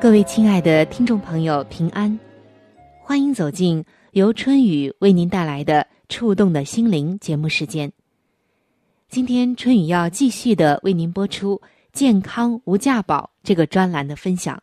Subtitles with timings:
[0.00, 2.18] 各位亲爱的听众朋友，平安，
[3.00, 5.86] 欢迎走进由春雨为您带来的。
[6.06, 7.90] 触动的心灵节目时间，
[9.08, 11.60] 今天春雨要继续的为您播出
[11.92, 14.62] “健康无价宝”这个专栏的分享。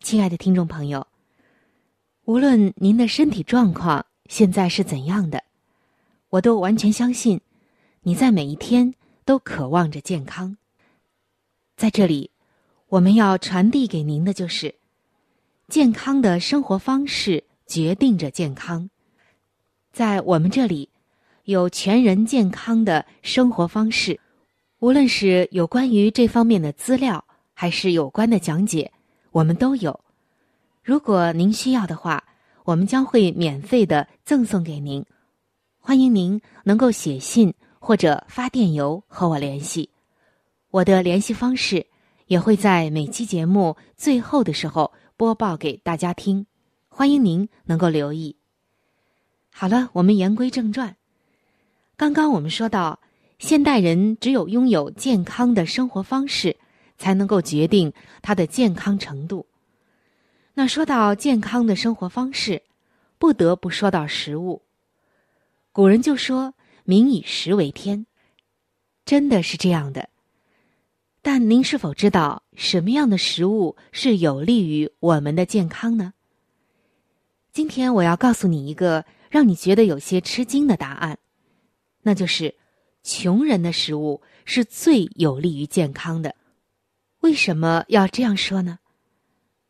[0.00, 1.06] 亲爱的听众朋友，
[2.26, 5.42] 无论您的身体状况现在是怎样的，
[6.28, 7.40] 我都完全相信
[8.02, 8.92] 你在每一天
[9.24, 10.56] 都渴望着健康。
[11.74, 12.30] 在这里，
[12.92, 14.74] 我们要传递给您的就是：
[15.66, 18.90] 健康的生活方式决定着健康。
[19.94, 20.90] 在我们这里，
[21.44, 24.20] 有全人健康的生活方式，
[24.80, 28.92] 无论是有关于这方面的资料，还是有关的讲解，
[29.30, 29.98] 我们都有。
[30.82, 32.22] 如果您需要的话，
[32.64, 35.02] 我们将会免费的赠送给您。
[35.78, 39.88] 欢迎您能够写信或者发电邮和我联系，
[40.68, 41.86] 我的联系方式
[42.32, 46.46] 也会在每期节目最后的时候播报给大家听。
[46.88, 48.36] 欢迎您能够留意。
[49.50, 50.96] 好了，我们言归正传。
[51.94, 53.00] 刚刚我们说到，
[53.38, 56.56] 现代人只有拥有健康的生活方式，
[56.96, 57.92] 才能够决定
[58.22, 59.44] 他的健康程度。
[60.54, 62.62] 那说到健康的生活方式，
[63.18, 64.62] 不得不说到食物。
[65.70, 68.06] 古人就说“民以食为天”，
[69.04, 70.08] 真的是这样的。
[71.22, 76.12] 但您是否知道什么样的食物是有利于我们的健康呢？
[77.52, 79.04] 今天我要告诉你一个。
[79.32, 81.18] 让你觉得有些吃惊的答案，
[82.02, 82.54] 那就是
[83.02, 86.36] 穷人的食物是最有利于健康的。
[87.20, 88.78] 为什么要这样说呢？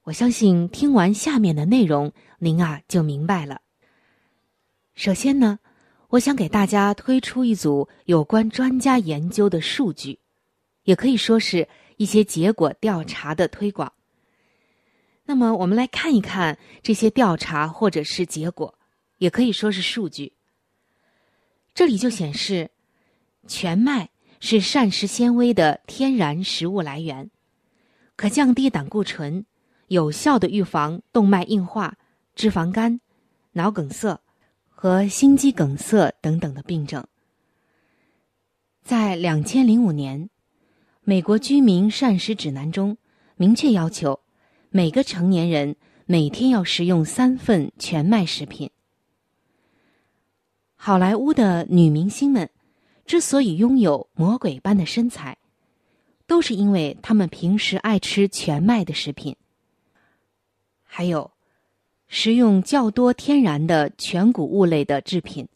[0.02, 3.60] 我相信听完下面的内容，您啊就明白了。
[4.96, 5.60] 首先呢，
[6.08, 10.18] 我想给大家推出一组有关专家研究的数据，
[10.84, 13.92] 也可以说是一些结果调查的推广。
[15.24, 18.78] 那么，我们来看一看这些调查或者是结果。
[19.18, 20.32] 也可以说是数据。
[21.74, 22.72] 这里就显示，
[23.46, 24.10] 全麦
[24.40, 27.30] 是膳食纤维的天然食物来源，
[28.16, 29.46] 可降低胆固醇，
[29.86, 31.96] 有效的预防动脉硬化、
[32.34, 33.00] 脂肪肝、
[33.52, 34.20] 脑梗塞
[34.68, 37.06] 和心肌梗塞等等的病症。
[38.82, 40.28] 在两千零五年，
[41.04, 42.96] 美国居民膳食指南中
[43.34, 44.20] 明确要求，
[44.70, 45.74] 每个成年人
[46.06, 48.70] 每天要食用三份全麦食品。
[50.76, 52.48] 好莱坞的女明星们
[53.04, 55.36] 之所以拥有魔鬼般的身材，
[56.28, 59.34] 都是因为她们平时爱吃全麦的食品，
[60.84, 61.32] 还有
[62.06, 65.48] 食用较多天然的全谷物类的制品，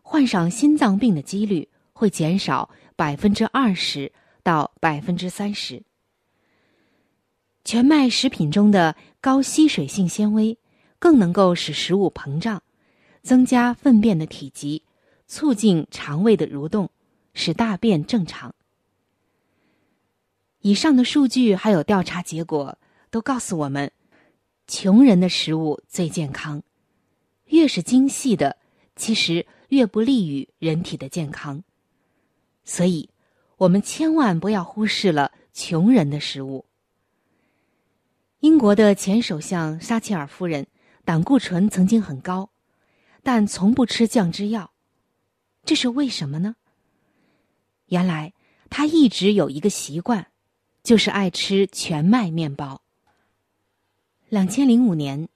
[0.00, 4.10] 患上心脏病的几率会减少百分之二十
[4.46, 5.82] 到百分之三十。
[7.64, 10.56] 全麦食品中的高吸水性纤维
[11.00, 12.62] 更能够使食物膨胀。
[13.22, 14.84] 增加粪便的体积，
[15.26, 16.88] 促进肠胃的蠕动，
[17.34, 18.54] 使大便正常。
[20.60, 22.78] 以上的数据还有调查结果
[23.10, 23.90] 都告诉我们，
[24.68, 26.62] 穷人的食物最健康。
[27.46, 28.58] 越是精细的，
[28.94, 31.64] 其实越不利于人体的健康。
[32.64, 33.10] 所以，
[33.58, 36.66] 我们千万不要忽视了穷人的食物。
[38.40, 40.66] 英国的前首相撒切尔夫人，
[41.04, 42.50] 胆固醇曾经很高。
[43.22, 44.70] 但从不吃降脂药，
[45.64, 46.54] 这是为什么呢？
[47.86, 48.34] 原来
[48.70, 50.28] 他一直有一个习惯，
[50.84, 52.82] 就是爱吃全麦面包。
[54.28, 55.28] 两千零五年，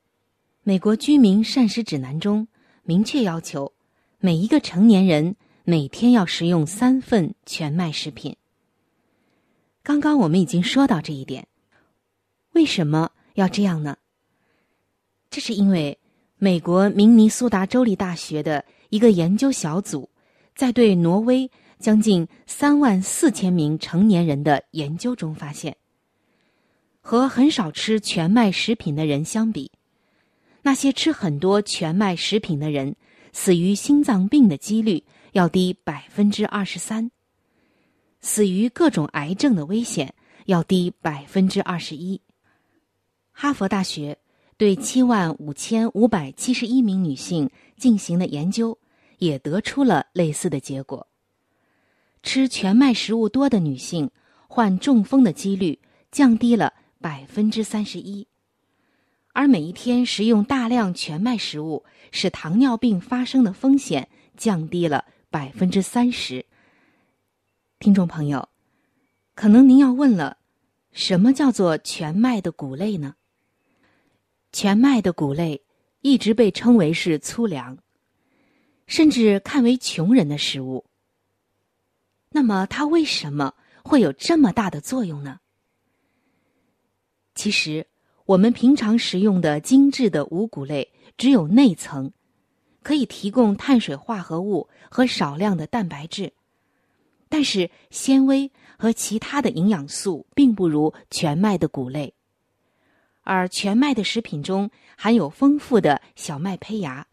[0.63, 2.47] 美国居民膳食指南中
[2.85, 3.73] 明确要求，
[4.19, 5.35] 每一个成年人
[5.71, 8.35] 每天要食用三份全麦食品。
[9.85, 11.47] 刚刚我们已经说到这一点，
[12.55, 13.97] 为什么要这样呢？
[15.31, 15.97] 这是因为
[16.39, 20.11] 美国明尼苏达州立大学的一个研究小组，
[20.57, 25.77] 在对挪威将近三万四千名成年人的研究中发现，
[27.01, 29.71] 和很少吃全麦食品的人相比，
[30.63, 32.97] 那些吃很多全麦食品的人，
[33.33, 37.11] 死于心脏病的几率要低百分之二十三，
[38.21, 40.15] 死于各种癌症的危险
[40.47, 42.21] 要低百分之二十一。
[43.33, 44.19] 哈佛大学。
[44.61, 47.49] 对七万五千五百七十一名女性
[47.79, 48.77] 进行了研究，
[49.17, 51.09] 也得出了类似的结果。
[52.23, 54.11] 吃全麦食物多的女性
[54.49, 55.79] 患中风的几率
[56.13, 58.29] 降低了百分之三十一，
[59.33, 66.45] 而每一天食用大量全麦食物，使糖尿病发生的风险降低了百分之三十。
[67.79, 68.49] 听众朋友，
[69.35, 70.39] 可能您要问了，
[70.93, 73.15] 什么叫做全麦的谷类呢？
[74.53, 75.63] 全麦的谷类
[76.01, 77.79] 一直被称为是粗粮，
[78.87, 80.85] 甚至看为穷人的食物。
[82.31, 83.55] 那么，它为什么
[83.85, 85.39] 会有这么大的作用呢？
[87.35, 87.87] 其实，
[88.31, 92.13] 我们平常食用的精致的五谷类只有内层，
[92.81, 96.33] 可以提供碳水化合物和少量的蛋白质，
[97.29, 102.15] 但是纤维和其他的营养素并不如全麦的谷类。
[103.23, 107.09] 而全麦的食品中含有丰富的小麦胚芽，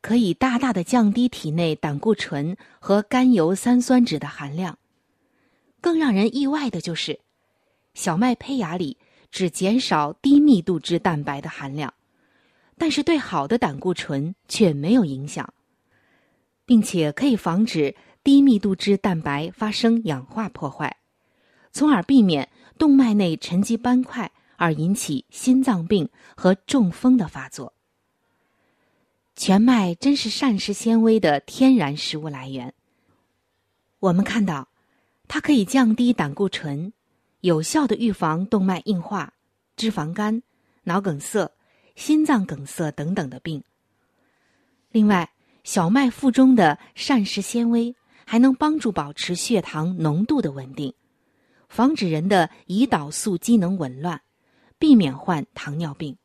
[0.00, 4.78] 可以大大的降低体内胆固醇和甘油三酸酯的含量。
[5.80, 7.18] 更让人意外的就是，
[7.94, 8.96] 小麦胚芽里
[9.30, 11.92] 只减少低密度脂蛋白的含量，
[12.76, 15.52] 但是对好的胆固醇却没有影响，
[16.64, 20.96] 并且可以防止低密度脂蛋白发生氧化破坏，
[21.72, 22.48] 从而避免
[22.78, 24.30] 动脉内沉积斑块。
[24.60, 27.72] 而引起心脏病和中风的发作。
[29.36, 32.74] 全麦真是膳食纤维的天然食物来源。
[34.00, 34.66] 我们看到，
[35.28, 36.92] 它可以降低胆固醇，
[37.40, 39.32] 有效的预防动脉硬化、
[39.76, 40.42] 脂肪肝、
[40.84, 41.50] 脑梗塞、
[41.96, 43.62] 心脏梗塞等等的病。
[44.90, 45.30] 另外，
[45.64, 47.94] 小麦腹中的膳食纤维
[48.24, 50.94] 还能帮助保持血糖浓度的稳定，
[51.68, 54.20] 防止人的胰岛素机能紊乱。
[54.80, 56.16] 避免患糖尿病。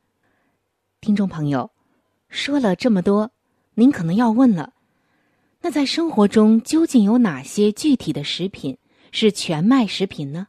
[1.00, 1.72] 听众朋友，
[2.28, 3.32] 说了这么多，
[3.74, 4.74] 您可能要问了：
[5.60, 8.78] 那在生活中究竟有哪些具体的食品
[9.10, 10.46] 是全麦食品呢？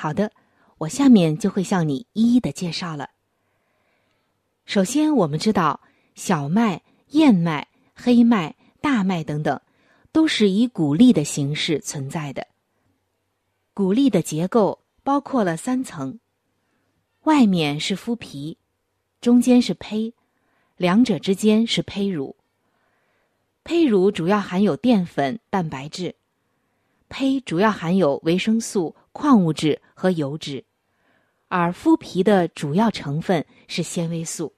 [0.00, 0.32] 好的，
[0.78, 3.10] 我下面就会向你一一的介绍了。
[4.64, 5.78] 首先，我们知道
[6.14, 9.60] 小麦、燕麦、黑麦、大麦等等，
[10.10, 12.46] 都是以谷粒的形式存在的。
[13.74, 16.18] 谷粒的结构包括了三层。
[17.24, 18.56] 外面是麸皮，
[19.20, 20.14] 中间是胚，
[20.78, 22.34] 两者之间是胚乳。
[23.64, 26.14] 胚乳主要含有淀粉、蛋白质，
[27.10, 30.64] 胚主要含有维生素、矿物质和油脂，
[31.48, 34.54] 而麸皮的主要成分是纤维素。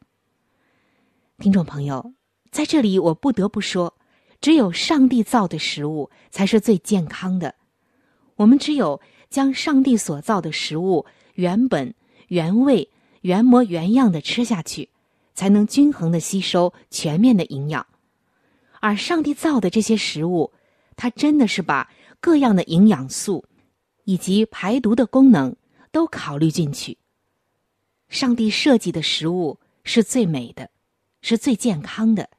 [1.39, 2.13] 听众朋友，
[2.53, 3.93] 在这里我不得不说，
[4.41, 7.53] 只有上帝造的食物才是最健康的。
[8.37, 11.05] 我们只有将上帝所造的食物
[11.35, 11.93] 原本。
[12.29, 12.89] 原味、
[13.21, 14.89] 原模原样的吃下去，
[15.35, 17.87] 才能均衡的吸收全面的营养。
[18.81, 20.51] 而上帝造的这些食物，
[20.97, 21.91] 它真的是把
[22.23, 23.45] 各样的营养素
[24.05, 25.55] 以及排毒的功能
[25.91, 26.97] 都考虑进去。
[28.09, 30.71] 上帝设计的食物是最美的，
[31.21, 32.31] 是最健康的。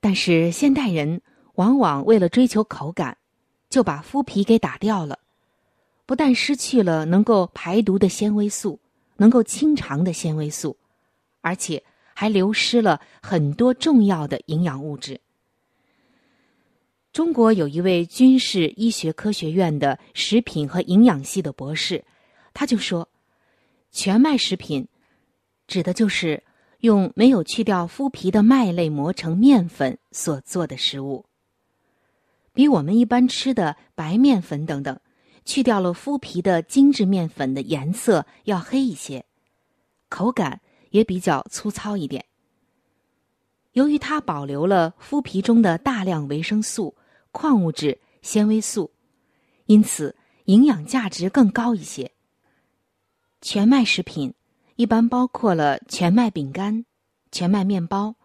[0.00, 1.20] 但是现代人
[1.56, 3.18] 往往为了追求口感，
[3.68, 5.18] 就把麸皮给打掉了。
[6.06, 8.80] 不但失去了能够排毒的纤维素，
[9.18, 10.74] 能够清肠的纤维素，
[11.42, 15.20] 而且还流失了很多重要的营养物质。
[17.12, 22.04] 中国有一位军事医学科学院的食品和营养系的博士，
[22.54, 23.08] 他就说
[23.90, 24.86] ：“全麦食品
[25.66, 26.42] 指的就是
[26.80, 31.26] 用没有去掉麸皮的麦类磨成面粉所做的食物，
[32.52, 34.98] 比我们一般吃的白面粉等等。”
[35.44, 39.24] 去掉了麸皮的精致面粉的颜色要黑一些，
[40.10, 40.60] 口感
[40.90, 42.22] 也比较粗糙一点。
[43.78, 46.96] 由于它保留了麸皮中的大量维生素、
[47.30, 48.90] 矿物质、纤维素，
[49.66, 50.16] 因此
[50.46, 52.10] 营养价值更高一些。
[53.40, 54.34] 全麦食品
[54.74, 56.84] 一般包括了全麦饼干、
[57.30, 58.16] 全麦面包、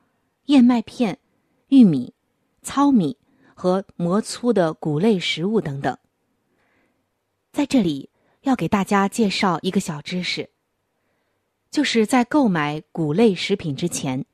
[0.45, 1.19] 燕麦片、
[1.67, 2.15] 玉米、
[2.63, 3.15] 糙米
[3.53, 5.95] 和磨粗的谷类食物等等。
[7.51, 8.09] 在这里
[8.41, 10.49] 要给大家介绍一个小知识，
[11.69, 14.25] 就是在购买谷类食品之前，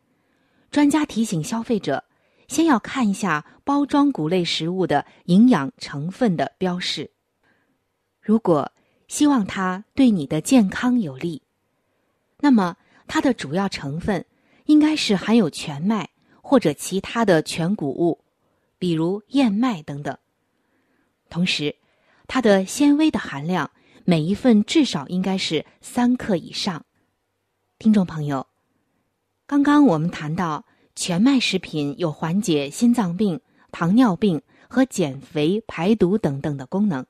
[0.71, 2.03] 专家提醒消费者，
[2.47, 7.11] 先要看一下包装谷类食物的营养成分的标示。
[8.21, 8.71] 如果
[9.07, 11.41] 希望它对你的健康有利，
[12.39, 14.23] 那么它的主要成分
[14.65, 16.09] 应该是含有全麦
[16.41, 18.23] 或者其他的全谷物，
[18.77, 20.15] 比如燕麦等等。
[21.29, 21.75] 同时，
[22.27, 23.71] 它的纤维的含量，
[24.05, 26.85] 每一份至少应该是三克以上。
[27.79, 28.45] 听众朋友，
[29.49, 30.63] 刚刚我们谈到
[30.95, 33.41] 全麦食品有缓解心脏病、
[33.71, 37.03] 糖尿病和减肥、排毒等等的功能。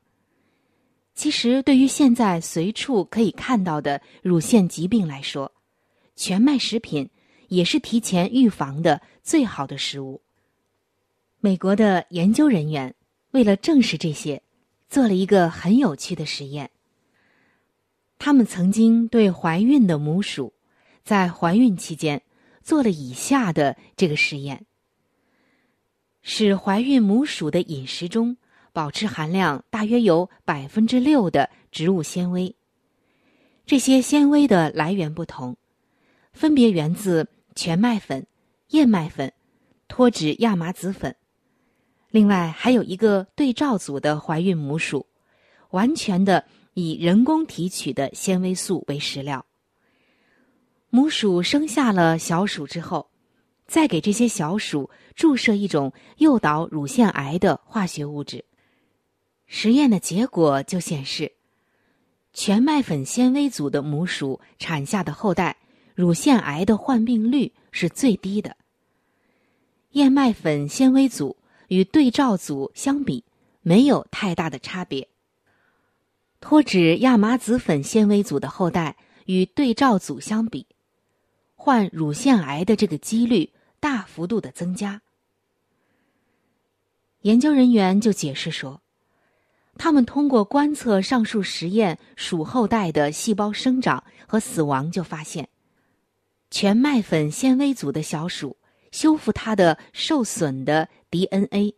[1.14, 5.52] 其实，对于现在随处可以看到的乳腺疾病来说，
[6.16, 7.10] 全麦食品
[7.50, 10.22] 也是提前预防的最好的食物。
[11.42, 12.96] 美国的研究人员
[13.32, 14.42] 为了证实这些。
[14.88, 16.72] 做了一个很有趣的实验。
[18.18, 20.52] 他们曾经对怀孕的母鼠，
[21.04, 22.24] 在怀孕期间
[22.62, 24.66] 做了以下的这个实验：
[26.22, 28.38] 使怀孕母鼠的饮食中
[28.72, 32.56] 保持含量大约有百分之六的植物纤维。
[33.66, 35.56] 这些纤维的来源不同，
[36.34, 38.26] 分别源自全麦粉、
[38.70, 39.32] 燕麦粉、
[39.88, 41.16] 脱脂亚麻籽粉。
[42.10, 45.06] 另外还有一个对照组的怀孕母鼠，
[45.70, 49.46] 完全的以人工提取的纤维素为食料。
[50.90, 53.10] 母鼠生下了小鼠之后，
[53.68, 58.46] 再给这些小鼠注射一种诱导乳腺癌的化学物质。
[59.46, 61.32] 实验的结果就显示，
[62.34, 65.58] 全麦粉纤维组的母鼠产下的后代
[65.96, 68.56] 乳腺癌的患病率是最低的。
[69.92, 71.36] 燕麦粉纤维组。
[71.70, 73.24] 与对照组相比，
[73.62, 75.08] 没有太大的差别。
[76.42, 80.66] 脱脂亚麻籽粉纤维组的后代与对照组相比，
[81.70, 85.04] 患乳腺癌的这个几率大幅度的增加。
[87.22, 88.82] 研究人员就解释说，
[89.78, 95.48] 他们通过观测上述实验鼠后代的细胞生长和死亡，就发现，
[96.50, 98.58] 全麦粉纤维组的小鼠
[98.92, 100.90] 修复它的受损的。
[101.12, 101.76] DNA，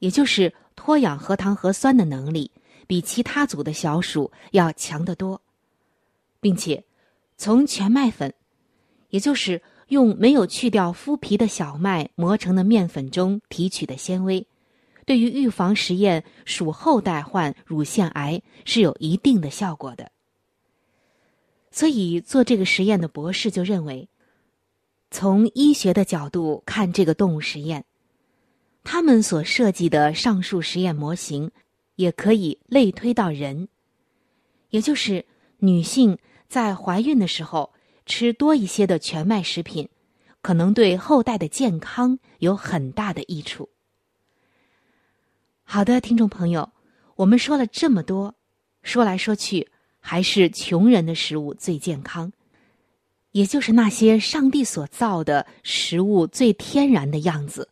[0.00, 2.50] 也就是脱氧核糖核酸的能力，
[2.86, 5.40] 比其他组的小鼠要强得多，
[6.38, 6.84] 并且
[7.38, 8.34] 从全麦粉，
[9.10, 14.46] 也就是用没有去掉麸皮的小麦磨成的面粉中提取的纤维，
[15.04, 20.10] 对于预防实验鼠后代患乳腺癌是有一定的效果的。
[21.70, 24.08] 所以做这个实验的博士就认为，
[25.10, 27.84] 从医学的角度看这个动物实验。
[28.82, 31.50] 他们所设计的上述实验模型，
[31.96, 33.68] 也可以类推到人，
[34.70, 35.26] 也就是
[35.58, 36.16] 女性
[36.48, 37.72] 在怀孕的时候
[38.10, 39.88] 吃多一些的全麦食品，
[40.42, 43.68] 可能对后代的健康有很大的益处。
[45.62, 46.72] 好的，听众朋友，
[47.14, 48.34] 我们说了这么多，
[48.82, 52.32] 说来说去还是穷人的食物最健康，
[53.30, 57.68] 也就是那些上帝所造的食物最天然的样子。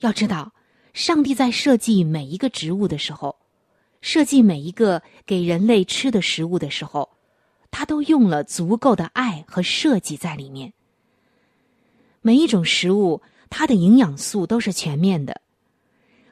[0.00, 0.52] 要知道，
[0.92, 3.36] 上帝在设计每一个植物的时候，
[4.00, 7.08] 设计每一个给人类吃的食物的时候，
[7.74, 10.72] 他都用了足够的爱和设计在里面。
[12.22, 15.40] 每一种食物，它的营养素都是全面的。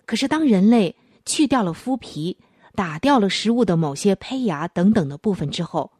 [0.07, 0.95] 可是，当人类
[1.27, 2.39] 去掉了麸皮，
[2.77, 5.91] 打掉了食物的某些胚芽等等的部分之后，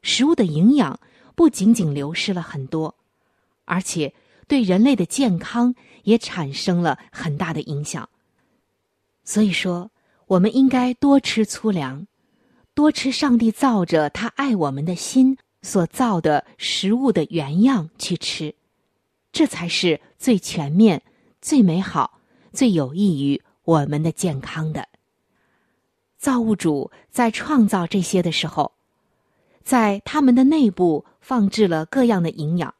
[0.00, 0.98] 食物的营养
[1.34, 2.94] 不仅仅流失了很多，
[3.66, 4.14] 而且。
[4.48, 5.74] 对人类的健康
[6.04, 8.08] 也产生了很大的影响。
[9.24, 9.90] 所以说，
[10.28, 12.06] 我们应该多吃粗粮，
[12.76, 18.54] 多吃上帝造着他爱我们的心所造的食物的原样去吃，
[19.32, 21.02] 这才是最全面、
[21.40, 22.20] 最美好、
[22.52, 24.86] 最有益于我们的健康的。
[26.18, 28.70] 造物主在创造这些的时候，
[29.64, 32.74] 在他们的内部放置了各样的营养。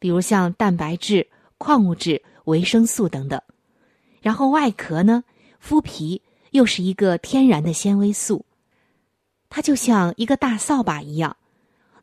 [0.00, 3.40] 比如像蛋白质、矿物质、维生素等等，
[4.20, 5.22] 然后外壳呢，
[5.64, 8.44] 麸皮又是一个天然的纤维素，
[9.54, 11.36] 它就像一个大扫把一样，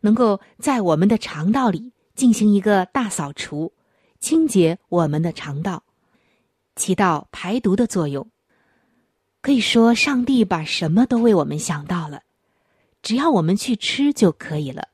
[0.02, 3.74] 能够在我们的肠道里进行一个大扫除，
[4.20, 5.82] 清洁我们的肠道，
[6.76, 8.30] 起到排毒的作用。
[9.42, 12.22] 可以说，上帝把什么都为我们想到了，
[13.02, 14.88] 只要我们去吃就可以了。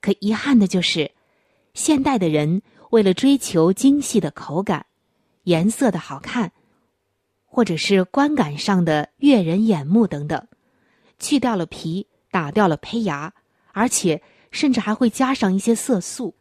[0.00, 1.12] 可遗憾的就是。
[1.74, 4.86] 现代的人为了追求精细的口感、
[5.44, 6.50] 颜色的好看，
[7.46, 10.44] 或者是观感上的悦人眼目等等，
[11.18, 13.32] 去掉了皮，打掉了胚芽，
[13.72, 16.34] 而且甚至还会加上一些色素，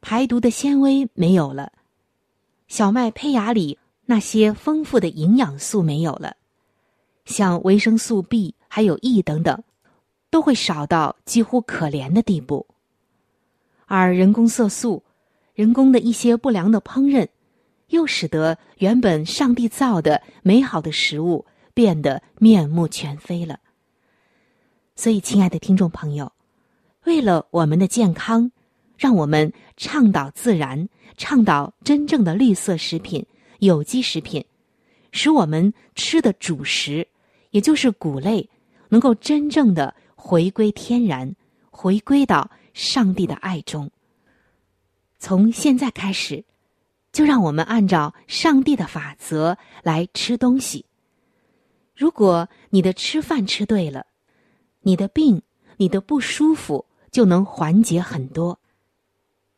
[0.00, 1.72] 排毒的纤维没有了，
[2.68, 6.36] 小麦胚芽里那些丰富的营养素没有了，
[7.24, 9.62] 像维生素 B 还有 E 等等，
[10.30, 12.66] 都会少到几乎可怜的地步，
[13.86, 15.02] 而人工色素。
[15.54, 17.28] 人工的一些不良的烹饪，
[17.88, 23.60] 又使得原本上帝造的美好的食物变得面目全非了。
[24.94, 26.30] 所以，亲爱的听众朋友，
[27.04, 28.52] 为了我们的健康，
[28.96, 33.24] 让我们倡导自然，倡导真正的绿色食品、
[33.58, 34.44] 有机食品，
[35.10, 37.08] 使我们吃的主食，
[37.50, 38.48] 也就是谷类，
[38.90, 41.34] 能够真正的回归天然，
[41.70, 43.90] 回归到上帝的爱中。
[45.18, 46.44] 从现在开始，
[47.12, 50.84] 就让我们按照上帝的法则来吃东西。
[51.96, 54.06] 如果你的吃饭吃对了，
[54.82, 55.42] 你的病、
[55.76, 58.58] 你的不舒服就能缓解很多。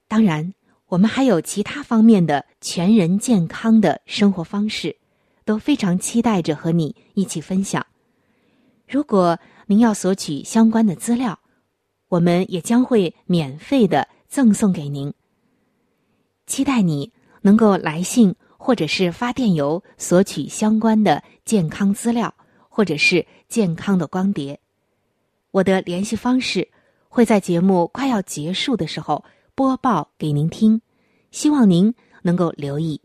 [0.07, 0.55] 当然，
[0.87, 4.97] 我们还有其他方面的全人健康的生活方式，
[5.45, 7.85] 都非常期待着和你一起分享。
[8.87, 11.41] 如果您要索取相关的资料，
[12.09, 15.13] 我们也将会免费的赠送给您。
[16.47, 22.33] 期待你能够来信或者是发电邮索取相关的健康资料，
[22.69, 24.61] 或者是健康的光碟。
[25.55, 26.69] 我的联系方式
[27.09, 30.81] 会在节目快要结束的时候播报给您听，
[31.31, 33.01] 希望您能够留意。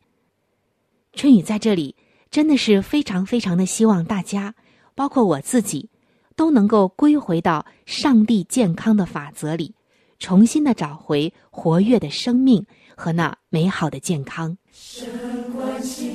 [1.14, 1.96] 春雨在这里
[2.32, 4.56] 真的是非常非常的希望大家，
[4.96, 5.92] 包括我自己，
[6.36, 9.76] 都能够归回到上帝健康的法则里，
[10.18, 12.66] 重新的找回活跃的生命。
[13.02, 14.58] 和那美好的健康。
[14.74, 15.08] 神
[15.54, 16.10] 关起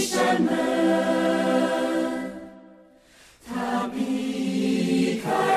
[0.00, 0.65] 山门，
[5.26, 5.55] 避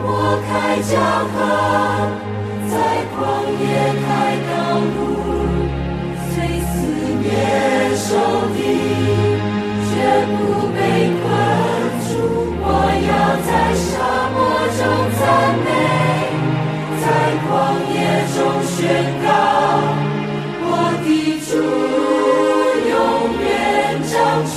[0.00, 0.50] 我开
[0.88, 0.90] 江
[1.32, 1.36] 河，
[2.70, 2.74] 在
[3.12, 3.16] 旷
[3.60, 3.64] 野
[4.02, 4.04] 开
[4.48, 4.96] 道路，
[6.32, 6.72] 虽四
[7.20, 7.24] 面
[7.96, 8.08] 受
[8.54, 8.58] 敌，
[9.90, 9.92] 绝
[10.32, 10.32] 不
[10.72, 10.78] 被
[11.20, 11.24] 困
[12.08, 12.10] 住。
[12.64, 12.66] 我
[13.08, 13.12] 要
[13.46, 13.90] 在沙
[14.32, 14.36] 漠
[14.78, 14.80] 中
[15.18, 15.22] 赞
[15.62, 15.68] 美，
[17.02, 17.04] 在
[17.44, 17.50] 旷
[17.92, 17.94] 野
[18.32, 18.72] 中宣
[19.22, 19.28] 告，
[20.64, 20.66] 我
[21.04, 21.06] 的
[21.46, 21.50] 主
[22.88, 22.90] 永
[23.42, 23.46] 远
[24.08, 24.12] 掌
[24.46, 24.56] 权。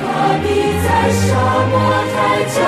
[0.00, 0.02] 他
[0.42, 0.44] 必
[0.84, 1.22] 在沙
[1.70, 1.72] 漠
[2.14, 2.16] 开
[2.54, 2.58] 江。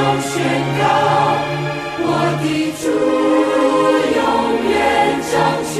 [0.00, 0.32] 我要宣
[0.78, 0.82] 告
[2.02, 2.08] 我
[2.40, 2.44] 的
[2.80, 2.84] 主
[4.16, 4.20] 永
[4.70, 4.72] 远
[5.30, 5.32] 掌
[5.74, 5.78] 权。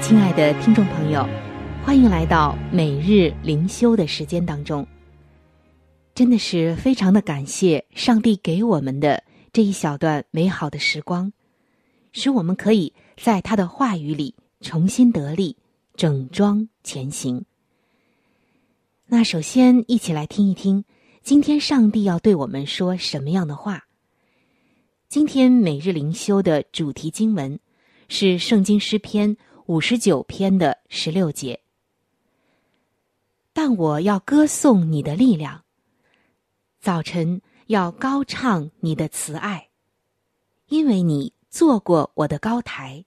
[0.00, 1.26] 亲爱的听众朋友，
[1.84, 4.86] 欢迎来到每日灵修的时间当中。
[6.14, 11.32] 真的是非常的感谢上帝给我们的这一小段美好的时光，
[12.12, 15.56] 使我们可以在他的话语里重新得力，
[15.96, 17.44] 整装前行。
[19.06, 20.84] 那首先一起来听一听，
[21.22, 23.84] 今天上帝要对我们说什么样的话？
[25.08, 27.58] 今天每日灵修的主题经文
[28.08, 31.60] 是《圣经诗篇》五十九篇的十六节。
[33.52, 35.64] 但我要歌颂你的力量。
[36.80, 39.70] 早晨要高唱你的慈爱，
[40.66, 43.04] 因为你做过我的高台，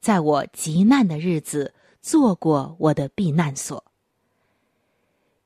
[0.00, 3.84] 在我极难的日子做过我的避难所。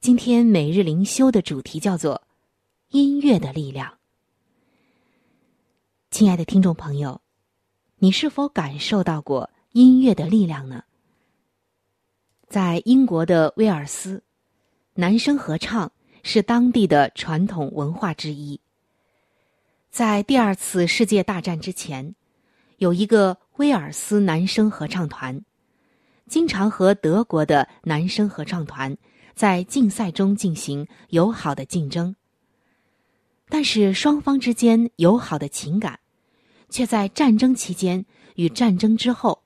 [0.00, 2.20] 今天每日灵修的主题叫做
[2.90, 3.98] “音乐的力量”。
[6.10, 7.22] 亲爱的听众朋友，
[7.96, 10.84] 你是否感受到过音乐的力量呢？
[12.48, 14.22] 在英国的威尔斯，
[14.94, 15.92] 男声合唱。
[16.26, 18.58] 是当地的传统文化之一。
[19.90, 22.14] 在第二次世界大战之前，
[22.78, 25.44] 有一个威尔斯男声合唱团，
[26.26, 28.96] 经常和德国的男声合唱团
[29.34, 32.16] 在竞赛中进行友好的竞争。
[33.50, 36.00] 但是双方之间友好的情感，
[36.70, 38.06] 却在战争期间
[38.36, 39.42] 与战争之后，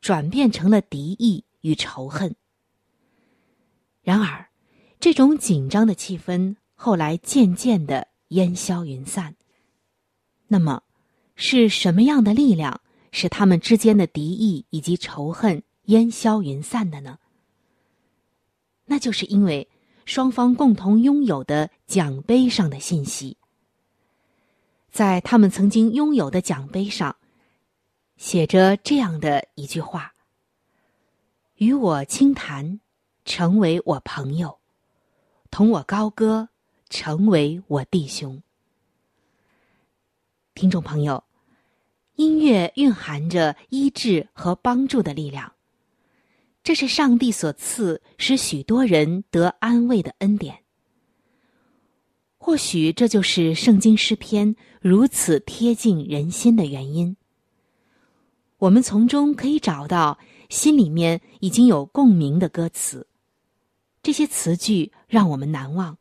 [0.00, 2.34] 转变成了敌意与仇恨。
[4.02, 4.46] 然而。
[5.00, 9.36] 这种紧张的气氛后来渐渐的烟消云散。
[10.48, 10.82] 那么，
[11.36, 12.80] 是什么样的力量
[13.12, 17.20] 使他们之间的敌意以及仇恨烟消云散的呢？
[18.86, 19.68] 那就是因为
[20.04, 23.36] 双方共同拥有的奖杯上的信息。
[24.90, 27.14] 在他们曾经拥有的奖杯上，
[28.18, 30.12] 写着这样的一句话
[31.54, 32.80] ：“与我轻谈，
[33.24, 34.58] 成为我朋友。”
[35.52, 36.48] 同我高歌，
[36.90, 38.42] 成为我弟兄。
[40.52, 41.22] 听众朋友，
[42.16, 45.52] 音乐蕴含着医治和帮助的力量，
[46.64, 50.64] 这是上帝所赐使许多人得安慰的恩典。
[52.36, 57.16] 或许这就是圣经诗篇如此贴近人心的原因。
[58.58, 60.18] 我们从中可以找到
[60.48, 63.06] 心里面已经有共鸣的歌词。
[64.02, 65.96] 这些词句让我们难忘，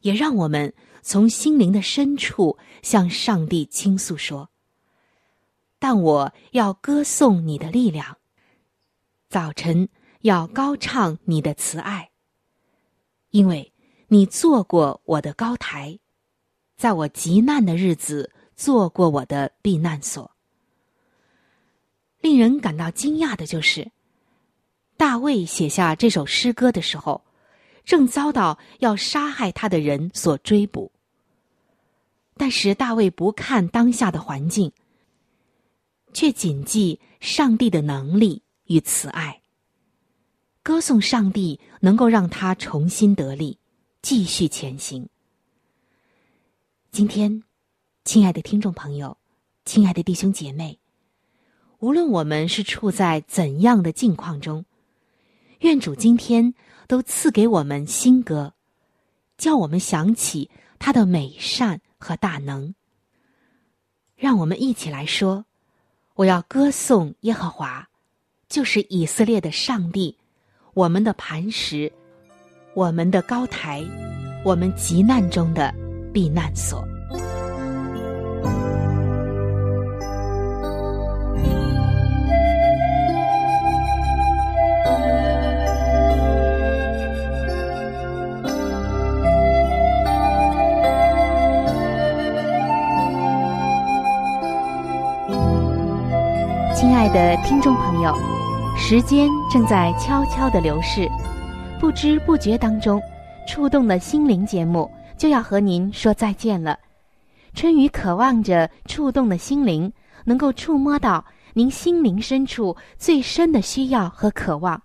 [0.00, 4.50] 也让我们从心灵的深处向上帝倾诉说
[5.80, 8.18] ：“但我要歌颂你的力量，
[9.28, 9.88] 早晨
[10.20, 12.10] 要高唱你的慈爱，
[13.30, 13.72] 因为
[14.06, 15.98] 你做过我的高台，
[16.76, 20.30] 在我极难的日子做过我的避难所。”
[22.26, 23.92] 令人感到惊讶的就是。
[24.96, 27.24] 大卫写下这首诗歌的时候，
[27.84, 30.90] 正遭到要杀害他的人所追捕。
[32.36, 34.72] 但是大卫不看当下的环境，
[36.12, 39.40] 却谨记上帝的能力与慈爱，
[40.64, 43.56] 歌颂上帝能够让他重新得力，
[44.02, 45.08] 继续前行。
[46.90, 47.44] 今天，
[48.04, 49.16] 亲爱的听众朋友，
[49.64, 50.80] 亲爱的弟兄姐妹，
[51.86, 54.64] 无论我们是处在怎样的境况中。
[55.60, 56.52] 愿主今天
[56.88, 58.54] 都赐给我们新歌，
[59.38, 62.74] 叫我们想起他的美善和大能。
[64.16, 65.44] 让我们一起来说
[66.16, 67.88] ：“我要歌颂耶和华，
[68.48, 70.18] 就是以色列的上帝，
[70.74, 71.92] 我们的磐石，
[72.74, 73.84] 我们的高台，
[74.44, 75.72] 我们急难中的
[76.12, 76.84] 避难所。”
[96.96, 98.16] 亲爱的听众朋友，
[98.74, 101.06] 时间正在悄悄的流逝，
[101.78, 102.98] 不知不觉当中，
[103.46, 106.78] 触动的心灵节目就要和您说再见了。
[107.52, 109.92] 春雨渴望着触动的心灵
[110.24, 114.82] 能够触摸到您心灵深处最深的需要和渴望，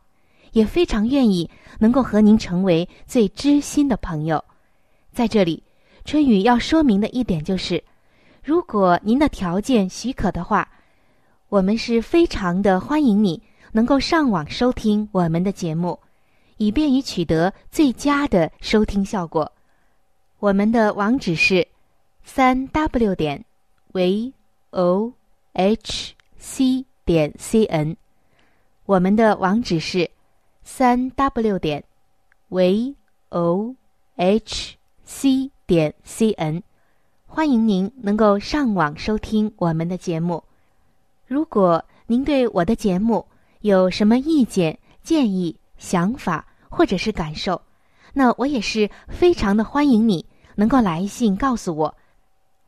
[0.51, 4.43] 也非常愿意能够和您成为最知心的朋友。
[5.13, 5.63] 在这里，
[6.03, 7.81] 春雨要说明的一点就是，
[8.43, 10.67] 如果您的条件许可的话。
[11.51, 15.99] 我们是非常的欢迎你能够上网收听我们的节目，
[16.55, 19.51] 以便于取得最佳的收听效果。
[20.39, 21.67] 我们的网址是
[22.23, 23.43] 三 w 点
[23.91, 24.31] v
[24.69, 25.11] o
[25.51, 27.97] h c 点 c n。
[28.85, 30.09] 我们的网址是
[30.63, 31.83] 三 w 点
[32.47, 32.95] v
[33.27, 33.75] o
[34.15, 36.63] h c 点 c n。
[37.27, 40.41] 欢迎您能够上网收听我们的节目。
[41.31, 43.25] 如果您对我的节目
[43.61, 47.61] 有什么意见、建议、想法或者是感受，
[48.11, 51.95] 那我也是非常的欢迎你能够来信告诉我。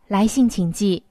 [0.07, 1.03] 来信请寄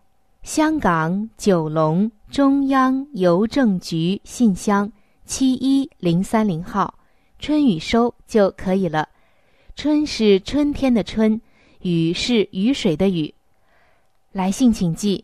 [0.42, 4.90] 香港九龙中央邮政局信箱
[5.26, 6.94] 七一零三零号，
[7.38, 9.06] 春雨收就可以了。
[9.76, 11.38] 春是春天的春，
[11.82, 13.34] 雨是雨水的雨。
[14.30, 15.22] 来信请寄。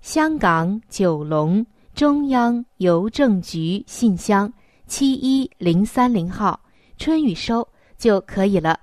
[0.00, 4.50] 香港九龙中央邮政局信箱
[4.86, 6.58] 七一零三零号，
[6.96, 7.66] 春雨收
[7.98, 8.80] 就可以了。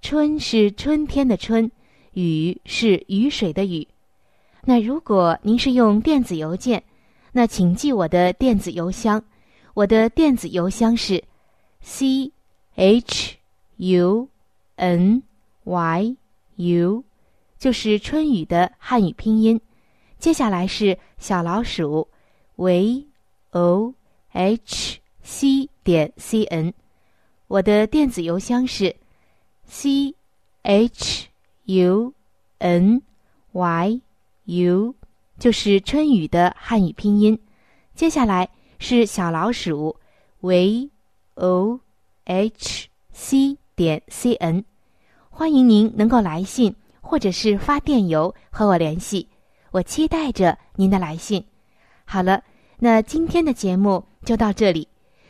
[0.00, 1.68] 春是春天的春，
[2.12, 3.86] 雨是雨水的雨。
[4.64, 6.82] 那如果您是用电子邮件，
[7.32, 9.22] 那请记我的电子邮箱，
[9.74, 11.22] 我的电子邮箱是
[11.80, 12.32] c
[12.76, 13.36] h
[13.76, 14.28] u
[14.76, 15.22] n
[15.64, 16.16] y
[16.54, 17.04] u，
[17.58, 19.60] 就是春雨的汉语拼音。
[20.22, 22.06] 接下来是小老鼠
[22.54, 23.08] ，v
[23.50, 23.92] o
[24.28, 26.72] h c 点 c n，
[27.48, 28.94] 我的电子邮箱是
[29.64, 30.14] c
[30.62, 31.26] h
[31.64, 32.14] u
[32.58, 33.02] n
[33.50, 34.00] y
[34.44, 34.94] u，
[35.40, 37.36] 就是春雨的汉语拼音。
[37.96, 39.96] 接下来是小老鼠
[40.38, 40.88] ，v
[41.34, 41.80] o
[42.26, 44.64] h c 点 c n，
[45.30, 49.31] 欢迎您能够来信或者是发电邮和我联系。
[49.72, 51.44] 我期待着您的来信。
[52.04, 52.42] 好了，
[52.78, 54.86] 那今天的节目就到这里，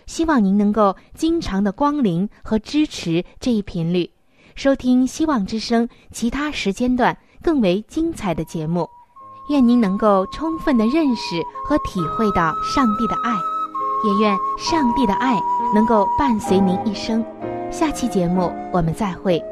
[0.06, 4.10] 希望您能够经常的光临和支持这一频率，
[4.54, 8.88] 收听希望之声其他时间段更为精彩的节目。
[9.50, 13.32] 愿您能够充分的认识和体会到上帝的爱，
[14.04, 15.38] 也愿上帝的爱
[15.74, 17.24] 能够伴随您一生。
[17.70, 19.42] 下期节目我们再会。